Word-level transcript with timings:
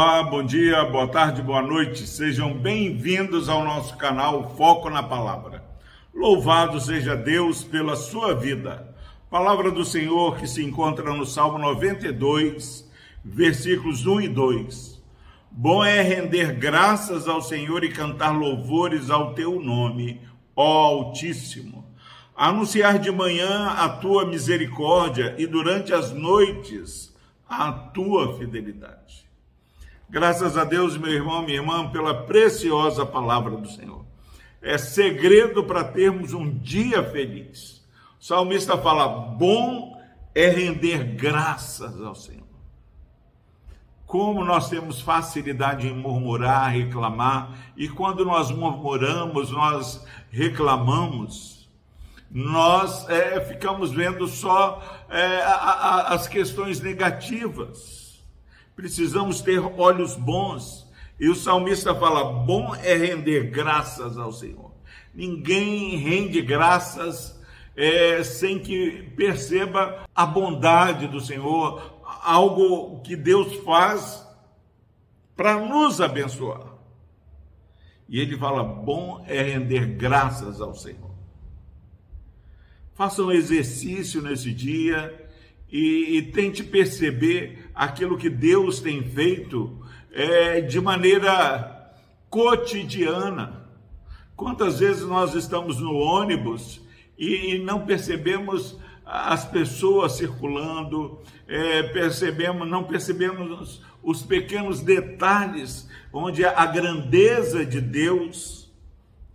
Olá, 0.00 0.22
bom 0.22 0.44
dia, 0.44 0.84
boa 0.84 1.08
tarde, 1.08 1.42
boa 1.42 1.60
noite. 1.60 2.06
Sejam 2.06 2.54
bem-vindos 2.54 3.48
ao 3.48 3.64
nosso 3.64 3.96
canal 3.96 4.54
Foco 4.56 4.88
na 4.88 5.02
Palavra. 5.02 5.64
Louvado 6.14 6.80
seja 6.80 7.16
Deus 7.16 7.64
pela 7.64 7.96
sua 7.96 8.32
vida. 8.32 8.94
Palavra 9.28 9.72
do 9.72 9.84
Senhor 9.84 10.36
que 10.36 10.46
se 10.46 10.64
encontra 10.64 11.12
no 11.12 11.26
Salmo 11.26 11.58
92, 11.58 12.88
versículos 13.24 14.06
1 14.06 14.20
e 14.20 14.28
2. 14.28 15.02
Bom 15.50 15.84
é 15.84 16.00
render 16.00 16.52
graças 16.52 17.26
ao 17.26 17.42
Senhor 17.42 17.82
e 17.82 17.90
cantar 17.90 18.30
louvores 18.30 19.10
ao 19.10 19.34
teu 19.34 19.60
nome, 19.60 20.20
ó 20.54 20.84
Altíssimo. 20.84 21.84
Anunciar 22.36 23.00
de 23.00 23.10
manhã 23.10 23.70
a 23.70 23.88
tua 23.88 24.24
misericórdia 24.24 25.34
e 25.36 25.44
durante 25.44 25.92
as 25.92 26.12
noites 26.12 27.12
a 27.48 27.72
tua 27.72 28.38
fidelidade. 28.38 29.27
Graças 30.10 30.56
a 30.56 30.64
Deus, 30.64 30.96
meu 30.96 31.12
irmão, 31.12 31.42
minha 31.42 31.58
irmã, 31.58 31.90
pela 31.90 32.22
preciosa 32.22 33.04
palavra 33.04 33.58
do 33.58 33.68
Senhor. 33.68 34.06
É 34.62 34.78
segredo 34.78 35.62
para 35.64 35.84
termos 35.84 36.32
um 36.32 36.48
dia 36.50 37.04
feliz. 37.04 37.86
O 38.18 38.24
salmista 38.24 38.78
fala: 38.78 39.06
bom 39.06 40.00
é 40.34 40.48
render 40.48 41.04
graças 41.14 42.00
ao 42.00 42.14
Senhor. 42.14 42.48
Como 44.06 44.42
nós 44.42 44.70
temos 44.70 45.02
facilidade 45.02 45.86
em 45.86 45.94
murmurar, 45.94 46.72
reclamar, 46.72 47.50
e 47.76 47.86
quando 47.86 48.24
nós 48.24 48.50
murmuramos, 48.50 49.50
nós 49.50 50.06
reclamamos, 50.30 51.68
nós 52.30 53.06
é, 53.10 53.38
ficamos 53.42 53.92
vendo 53.92 54.26
só 54.26 54.82
é, 55.10 55.42
a, 55.42 55.52
a, 55.52 56.14
as 56.14 56.26
questões 56.26 56.80
negativas 56.80 58.07
precisamos 58.78 59.40
ter 59.40 59.58
olhos 59.58 60.14
bons. 60.14 60.86
E 61.18 61.28
o 61.28 61.34
salmista 61.34 61.92
fala: 61.96 62.22
bom 62.44 62.76
é 62.76 62.94
render 62.94 63.50
graças 63.50 64.16
ao 64.16 64.30
Senhor. 64.30 64.70
Ninguém 65.12 65.96
rende 65.96 66.40
graças 66.40 67.36
é, 67.74 68.22
sem 68.22 68.60
que 68.60 69.02
perceba 69.16 70.06
a 70.14 70.24
bondade 70.24 71.08
do 71.08 71.20
Senhor, 71.20 72.00
algo 72.22 73.00
que 73.00 73.16
Deus 73.16 73.52
faz 73.64 74.24
para 75.34 75.58
nos 75.58 76.00
abençoar. 76.00 76.72
E 78.08 78.20
ele 78.20 78.38
fala: 78.38 78.62
bom 78.62 79.24
é 79.26 79.42
render 79.42 79.86
graças 79.96 80.60
ao 80.60 80.72
Senhor. 80.72 81.10
Faça 82.94 83.24
um 83.24 83.32
exercício 83.32 84.22
nesse 84.22 84.52
dia 84.52 85.27
e, 85.70 86.16
e 86.16 86.22
tente 86.22 86.62
perceber 86.64 87.70
aquilo 87.74 88.18
que 88.18 88.30
Deus 88.30 88.80
tem 88.80 89.02
feito 89.02 89.78
é, 90.12 90.60
de 90.60 90.80
maneira 90.80 91.92
cotidiana. 92.30 93.68
Quantas 94.36 94.80
vezes 94.80 95.02
nós 95.02 95.34
estamos 95.34 95.80
no 95.80 95.94
ônibus 95.94 96.80
e, 97.18 97.54
e 97.54 97.58
não 97.58 97.84
percebemos 97.84 98.78
as 99.04 99.44
pessoas 99.44 100.12
circulando, 100.12 101.18
é, 101.46 101.82
percebemos, 101.84 102.68
não 102.68 102.84
percebemos 102.84 103.82
os 104.02 104.22
pequenos 104.22 104.80
detalhes 104.80 105.88
onde 106.12 106.44
a 106.44 106.66
grandeza 106.66 107.64
de 107.64 107.80
Deus 107.80 108.70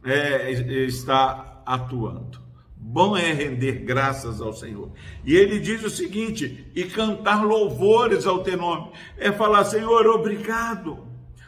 é, 0.04 0.52
está 0.86 1.62
atuando. 1.66 2.43
Bom 2.86 3.16
é 3.16 3.32
render 3.32 3.86
graças 3.86 4.42
ao 4.42 4.52
Senhor. 4.52 4.92
E 5.26 5.34
ele 5.36 5.58
diz 5.58 5.84
o 5.84 5.90
seguinte: 5.90 6.70
e 6.76 6.84
cantar 6.84 7.44
louvores 7.44 8.28
ao 8.28 8.44
teu 8.44 8.58
nome. 8.58 8.92
É 9.18 9.32
falar, 9.32 9.64
Senhor, 9.64 10.06
obrigado. 10.06 11.08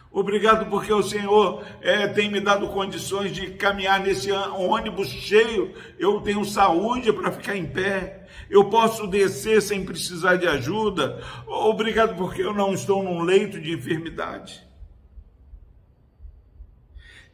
Obrigado 0.10 0.70
porque 0.70 0.94
o 0.94 1.04
Senhor 1.04 1.62
é, 1.82 2.08
tem 2.08 2.32
me 2.32 2.40
dado 2.40 2.70
condições 2.70 3.34
de 3.34 3.52
caminhar 3.52 4.00
nesse 4.00 4.32
ônibus 4.32 5.10
cheio. 5.10 5.74
Eu 6.00 6.22
tenho 6.22 6.46
saúde 6.46 7.12
para 7.12 7.34
ficar 7.34 7.58
em 7.58 7.66
pé. 7.66 8.26
Eu 8.50 8.70
posso 8.70 9.06
descer 9.06 9.62
sem 9.62 9.84
precisar 9.86 10.38
de 10.38 10.48
ajuda. 10.48 11.22
Obrigado 11.46 12.16
porque 12.16 12.42
eu 12.42 12.54
não 12.54 12.74
estou 12.74 13.04
num 13.04 13.22
leito 13.22 13.60
de 13.60 13.74
enfermidade. 13.74 14.66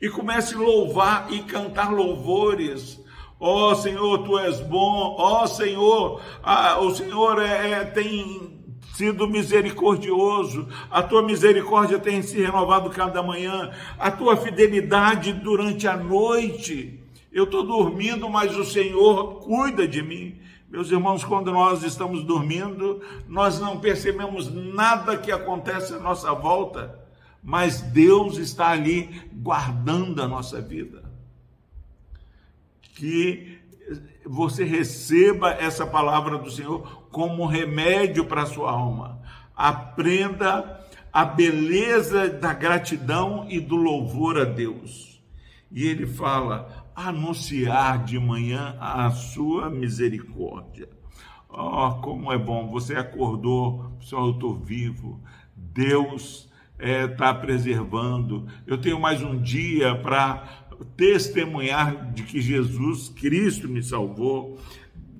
E 0.01 0.09
comece 0.09 0.55
a 0.55 0.59
louvar 0.59 1.31
e 1.31 1.43
cantar 1.43 1.93
louvores 1.93 2.99
Ó 3.43 3.71
oh, 3.71 3.75
Senhor, 3.75 4.19
tu 4.19 4.37
és 4.37 4.59
bom. 4.59 5.15
Ó 5.17 5.41
oh, 5.41 5.47
Senhor, 5.47 6.21
ah, 6.43 6.79
o 6.79 6.93
Senhor 6.93 7.41
é, 7.41 7.71
é, 7.71 7.83
tem 7.83 8.61
sido 8.93 9.27
misericordioso. 9.27 10.67
A 10.91 11.01
tua 11.01 11.23
misericórdia 11.23 11.97
tem 11.97 12.21
se 12.21 12.39
renovado 12.39 12.91
cada 12.91 13.23
manhã. 13.23 13.71
A 13.97 14.11
tua 14.11 14.37
fidelidade 14.37 15.33
durante 15.33 15.87
a 15.87 15.97
noite. 15.97 16.99
Eu 17.31 17.45
estou 17.45 17.63
dormindo, 17.63 18.29
mas 18.29 18.55
o 18.55 18.63
Senhor 18.63 19.39
cuida 19.39 19.87
de 19.87 20.03
mim. 20.03 20.35
Meus 20.69 20.91
irmãos, 20.91 21.23
quando 21.23 21.51
nós 21.51 21.81
estamos 21.81 22.23
dormindo, 22.23 23.01
nós 23.27 23.59
não 23.59 23.79
percebemos 23.79 24.53
nada 24.53 25.17
que 25.17 25.31
acontece 25.31 25.95
à 25.95 25.99
nossa 25.99 26.31
volta, 26.31 26.95
mas 27.43 27.81
Deus 27.81 28.37
está 28.37 28.69
ali 28.69 29.09
guardando 29.33 30.21
a 30.21 30.27
nossa 30.27 30.61
vida 30.61 31.00
que 32.95 33.59
você 34.25 34.63
receba 34.63 35.51
essa 35.51 35.85
palavra 35.85 36.37
do 36.37 36.49
Senhor 36.49 37.07
como 37.11 37.45
remédio 37.45 38.25
para 38.25 38.43
a 38.43 38.45
sua 38.45 38.71
alma. 38.71 39.21
Aprenda 39.55 40.79
a 41.11 41.25
beleza 41.25 42.29
da 42.29 42.53
gratidão 42.53 43.45
e 43.49 43.59
do 43.59 43.75
louvor 43.75 44.39
a 44.39 44.45
Deus. 44.45 45.21
E 45.71 45.87
ele 45.87 46.05
fala: 46.05 46.91
anunciar 46.95 48.03
de 48.03 48.19
manhã 48.19 48.75
a 48.79 49.09
sua 49.11 49.69
misericórdia. 49.69 50.89
Oh, 51.49 51.95
como 52.01 52.31
é 52.31 52.37
bom! 52.37 52.69
Você 52.71 52.95
acordou, 52.95 53.91
pessoal, 53.99 54.27
eu 54.27 54.31
estou 54.31 54.55
vivo. 54.55 55.21
Deus 55.55 56.49
está 56.79 56.87
é, 56.87 57.07
tá 57.07 57.33
preservando. 57.33 58.47
Eu 58.65 58.77
tenho 58.77 58.99
mais 58.99 59.21
um 59.21 59.37
dia 59.37 59.95
para 59.95 60.61
testemunhar 60.85 62.11
de 62.13 62.23
que 62.23 62.41
Jesus 62.41 63.09
Cristo 63.09 63.67
me 63.67 63.81
salvou. 63.81 64.59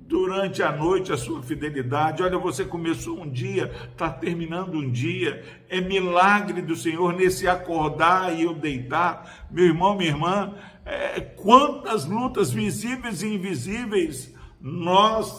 Durante 0.07 0.61
a 0.61 0.73
noite, 0.73 1.13
a 1.13 1.17
sua 1.17 1.41
fidelidade. 1.41 2.21
Olha, 2.21 2.37
você 2.37 2.65
começou 2.65 3.21
um 3.21 3.29
dia, 3.29 3.71
está 3.91 4.09
terminando 4.09 4.75
um 4.75 4.91
dia. 4.91 5.41
É 5.69 5.79
milagre 5.79 6.61
do 6.61 6.75
Senhor 6.75 7.13
nesse 7.13 7.47
acordar 7.47 8.37
e 8.37 8.43
eu 8.43 8.53
deitar. 8.53 9.47
Meu 9.49 9.63
irmão, 9.63 9.95
minha 9.95 10.09
irmã, 10.09 10.53
é, 10.85 11.21
quantas 11.21 12.03
lutas 12.03 12.51
visíveis 12.51 13.21
e 13.21 13.33
invisíveis 13.33 14.35
nós 14.59 15.33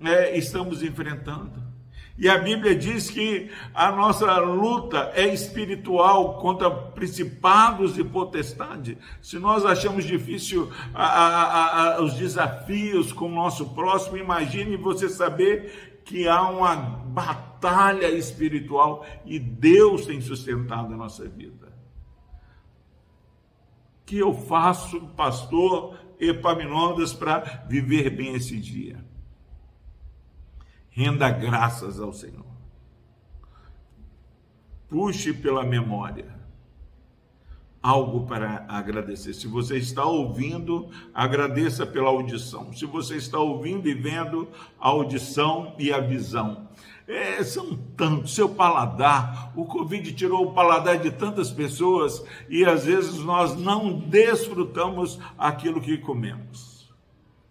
é, 0.00 0.38
estamos 0.38 0.82
enfrentando. 0.82 1.67
E 2.18 2.28
a 2.28 2.36
Bíblia 2.36 2.74
diz 2.74 3.08
que 3.08 3.48
a 3.72 3.92
nossa 3.92 4.38
luta 4.38 5.12
é 5.14 5.32
espiritual 5.32 6.38
contra 6.40 6.68
principados 6.68 7.96
e 7.96 8.02
potestades. 8.02 8.96
Se 9.22 9.38
nós 9.38 9.64
achamos 9.64 10.04
difícil 10.04 10.68
a, 10.92 11.04
a, 11.04 11.94
a, 11.94 12.02
os 12.02 12.14
desafios 12.14 13.12
com 13.12 13.26
o 13.26 13.34
nosso 13.34 13.72
próximo, 13.72 14.16
imagine 14.16 14.76
você 14.76 15.08
saber 15.08 16.00
que 16.04 16.26
há 16.26 16.42
uma 16.48 16.74
batalha 16.74 18.10
espiritual 18.10 19.06
e 19.24 19.38
Deus 19.38 20.04
tem 20.04 20.20
sustentado 20.20 20.94
a 20.94 20.96
nossa 20.96 21.28
vida. 21.28 21.72
Que 24.04 24.18
eu 24.18 24.34
faço, 24.34 25.00
pastor 25.16 25.96
Epaminondas, 26.18 27.12
para 27.12 27.64
viver 27.68 28.10
bem 28.10 28.34
esse 28.34 28.58
dia? 28.58 29.07
Renda 30.90 31.30
graças 31.30 32.00
ao 32.00 32.12
Senhor. 32.12 32.46
Puxe 34.88 35.32
pela 35.32 35.64
memória 35.64 36.38
algo 37.82 38.26
para 38.26 38.66
agradecer. 38.68 39.32
Se 39.34 39.46
você 39.46 39.78
está 39.78 40.04
ouvindo, 40.04 40.88
agradeça 41.14 41.86
pela 41.86 42.08
audição. 42.08 42.72
Se 42.72 42.84
você 42.84 43.16
está 43.16 43.38
ouvindo 43.38 43.88
e 43.88 43.94
vendo, 43.94 44.48
a 44.80 44.88
audição 44.88 45.74
e 45.78 45.92
a 45.92 46.00
visão. 46.00 46.68
É, 47.06 47.42
são 47.42 47.74
tantos, 47.96 48.34
seu 48.34 48.50
paladar, 48.50 49.52
o 49.56 49.64
Covid 49.64 50.12
tirou 50.12 50.46
o 50.46 50.52
paladar 50.52 50.98
de 50.98 51.10
tantas 51.10 51.50
pessoas 51.50 52.22
e 52.50 52.66
às 52.66 52.84
vezes 52.84 53.18
nós 53.20 53.56
não 53.56 53.98
desfrutamos 53.98 55.18
aquilo 55.38 55.80
que 55.80 55.96
comemos. 55.96 56.92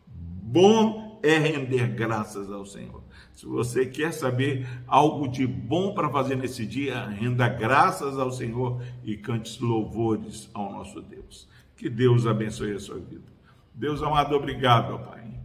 Bom 0.06 1.20
é 1.24 1.40
render 1.40 1.88
graças 1.88 2.52
ao 2.52 2.68
Senhor. 2.68 3.02
Se 3.38 3.46
você 3.46 3.86
quer 3.86 4.12
saber 4.12 4.68
algo 4.88 5.28
de 5.28 5.46
bom 5.46 5.94
para 5.94 6.10
fazer 6.10 6.36
nesse 6.36 6.66
dia, 6.66 7.06
renda 7.06 7.48
graças 7.48 8.18
ao 8.18 8.32
Senhor 8.32 8.82
e 9.04 9.16
cante 9.16 9.64
louvores 9.64 10.50
ao 10.56 10.72
nosso 10.72 11.04
Deus. 11.04 11.48
Que 11.76 11.88
Deus 11.88 12.26
abençoe 12.26 12.74
a 12.74 12.80
sua 12.80 12.98
vida. 12.98 13.32
Deus 13.76 14.02
amado, 14.02 14.36
obrigado, 14.36 14.98
Pai, 15.06 15.40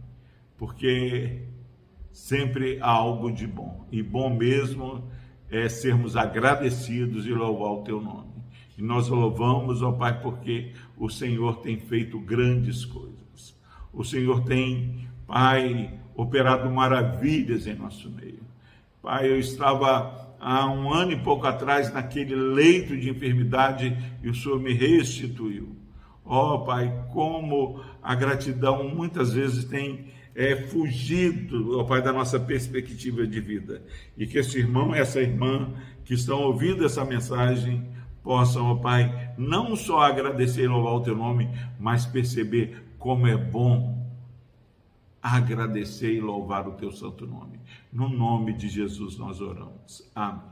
porque 0.57 1.43
sempre 2.11 2.79
há 2.81 2.89
algo 2.89 3.31
de 3.31 3.45
bom. 3.45 3.85
E 3.91 4.01
bom 4.01 4.35
mesmo 4.35 5.07
é 5.47 5.69
sermos 5.69 6.17
agradecidos 6.17 7.27
e 7.27 7.31
louvar 7.31 7.73
o 7.73 7.83
teu 7.83 8.01
nome. 8.01 8.33
E 8.75 8.81
nós 8.81 9.07
louvamos, 9.07 9.83
ó 9.83 9.91
Pai, 9.91 10.19
porque 10.19 10.73
o 10.97 11.11
Senhor 11.11 11.57
tem 11.57 11.77
feito 11.77 12.19
grandes 12.19 12.85
coisas. 12.85 13.55
O 13.93 14.03
Senhor 14.03 14.43
tem, 14.45 15.07
Pai, 15.27 15.99
operado 16.15 16.69
maravilhas 16.69 17.67
em 17.67 17.75
nosso 17.75 18.09
meio. 18.09 18.39
Pai, 19.01 19.29
eu 19.29 19.37
estava 19.37 20.35
há 20.39 20.69
um 20.69 20.93
ano 20.93 21.11
e 21.11 21.19
pouco 21.19 21.47
atrás 21.47 21.91
naquele 21.93 22.35
leito 22.35 22.97
de 22.97 23.09
enfermidade 23.09 23.97
e 24.21 24.29
o 24.29 24.35
Senhor 24.35 24.59
me 24.59 24.73
restituiu. 24.73 25.75
Oh, 26.25 26.59
Pai, 26.59 27.05
como 27.11 27.81
a 28.01 28.15
gratidão 28.15 28.87
muitas 28.89 29.33
vezes 29.33 29.65
tem 29.65 30.05
é, 30.35 30.55
fugido, 30.55 31.79
oh, 31.79 31.85
Pai, 31.85 32.01
da 32.01 32.13
nossa 32.13 32.39
perspectiva 32.39 33.27
de 33.27 33.39
vida. 33.39 33.81
E 34.17 34.25
que 34.25 34.37
esse 34.37 34.57
irmão, 34.59 34.93
essa 34.93 35.21
irmã 35.21 35.73
que 36.05 36.13
estão 36.13 36.41
ouvindo 36.41 36.85
essa 36.85 37.03
mensagem, 37.03 37.85
possam, 38.23 38.67
ó 38.67 38.75
Pai, 38.75 39.33
não 39.37 39.75
só 39.75 39.99
agradecer 40.01 40.63
e 40.63 40.67
louvar 40.67 40.93
o 40.93 41.01
Teu 41.01 41.15
nome, 41.15 41.49
mas 41.79 42.05
perceber 42.05 42.83
como 42.97 43.27
é 43.27 43.35
bom 43.35 44.02
agradecer 45.23 46.13
e 46.13 46.19
louvar 46.19 46.67
o 46.67 46.73
teu 46.73 46.91
santo 46.91 47.25
nome. 47.25 47.61
No 47.91 48.09
nome 48.09 48.51
de 48.51 48.67
Jesus 48.67 49.17
nós 49.17 49.39
oramos. 49.39 50.11
Amém. 50.13 50.43